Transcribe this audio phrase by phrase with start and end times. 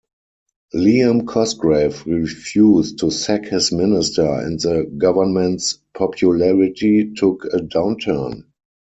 [0.73, 8.45] Liam Cosgrave refused to sack his Minister and the government's popularity took a downturn.